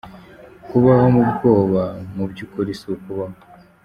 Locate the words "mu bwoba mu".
1.15-2.23